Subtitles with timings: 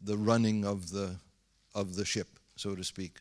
[0.00, 1.16] the running of the,
[1.74, 3.18] of the ship, so to speak.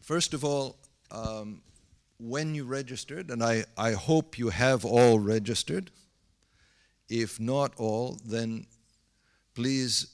[0.00, 0.76] First of all,
[1.10, 1.62] um,
[2.18, 5.90] when you registered, and I, I hope you have all registered,
[7.08, 8.66] if not all, then
[9.54, 10.08] please,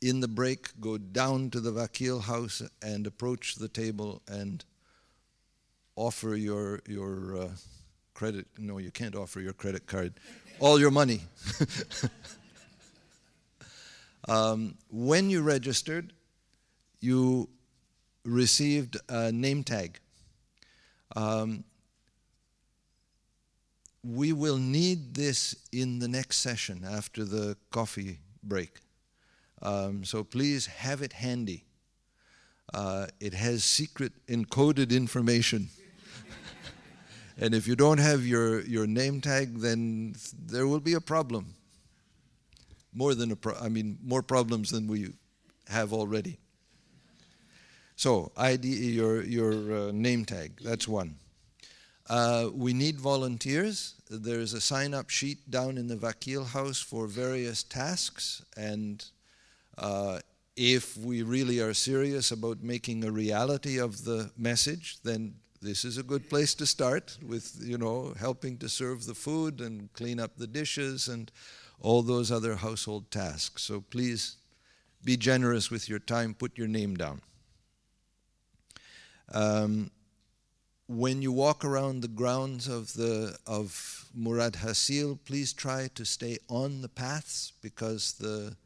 [0.00, 4.64] in the break, go down to the Vakil house and approach the table and
[5.96, 7.48] offer your, your uh,
[8.14, 8.46] credit.
[8.58, 10.14] No, you can't offer your credit card.
[10.60, 11.20] All your money.
[14.28, 16.12] um, when you registered,
[17.00, 17.48] you
[18.24, 20.00] received a name tag.
[21.14, 21.62] Um,
[24.02, 28.80] we will need this in the next session after the coffee break.
[29.62, 31.64] Um, so please have it handy.
[32.74, 35.68] Uh, it has secret encoded information.
[37.38, 41.54] And if you don't have your, your name tag, then there will be a problem.
[42.92, 45.12] More than a pro- I mean, more problems than we
[45.68, 46.38] have already.
[47.94, 51.16] So, ID, your, your uh, name tag, that's one.
[52.08, 53.94] Uh, we need volunteers.
[54.10, 58.42] There's a sign up sheet down in the Vakil house for various tasks.
[58.56, 59.04] And
[59.76, 60.20] uh,
[60.56, 65.98] if we really are serious about making a reality of the message, then this is
[65.98, 70.20] a good place to start with, you know, helping to serve the food and clean
[70.20, 71.32] up the dishes and
[71.80, 73.62] all those other household tasks.
[73.62, 74.36] So please
[75.04, 77.22] be generous with your time, put your name down.
[79.32, 79.90] Um,
[80.86, 86.38] when you walk around the grounds of the of Murad Hassil, please try to stay
[86.48, 88.56] on the paths because the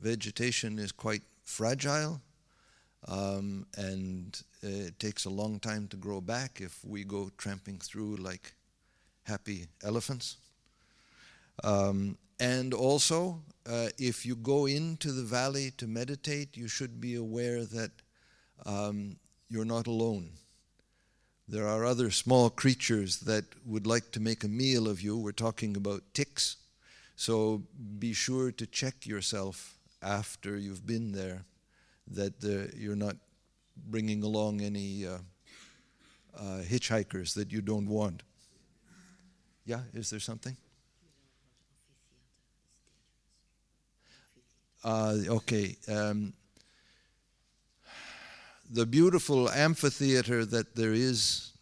[0.00, 2.20] vegetation is quite fragile,
[3.08, 8.16] um, and it takes a long time to grow back if we go tramping through
[8.16, 8.52] like
[9.24, 10.36] happy elephants.
[11.64, 17.14] Um, and also, uh, if you go into the valley to meditate, you should be
[17.14, 17.90] aware that
[18.64, 19.16] um,
[19.48, 20.30] you're not alone.
[21.48, 25.18] There are other small creatures that would like to make a meal of you.
[25.18, 26.56] We're talking about ticks.
[27.16, 27.62] So
[27.98, 31.44] be sure to check yourself after you've been there
[32.10, 33.16] that the, you're not
[33.76, 35.18] bringing along any uh,
[36.36, 38.22] uh, hitchhikers that you don't want.
[39.64, 40.56] Yeah, is there something?
[44.82, 45.76] Uh, okay.
[45.88, 46.32] Um,
[48.70, 51.52] the beautiful amphitheater that there is,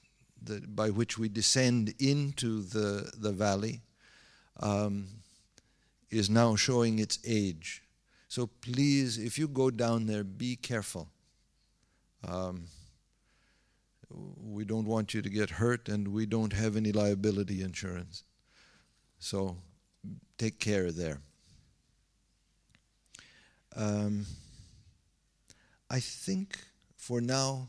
[0.44, 3.80] that, by which we descend into the, the valley,
[4.60, 5.08] um,
[6.10, 7.82] is now showing its age.
[8.28, 11.08] So please, if you go down there, be careful.
[12.26, 12.64] Um,
[14.10, 18.24] we don't want you to get hurt, and we don't have any liability insurance.
[19.18, 19.56] So
[20.36, 21.20] take care there.
[23.74, 24.26] Um,
[25.90, 26.58] I think
[26.96, 27.68] for now,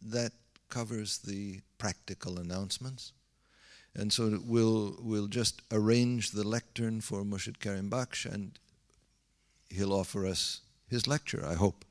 [0.00, 0.32] that
[0.68, 3.12] covers the practical announcements.
[3.94, 8.58] And so we'll, we'll just arrange the lectern for Murshid Karim Baksh and
[9.70, 11.84] he'll offer us his lecture, I hope.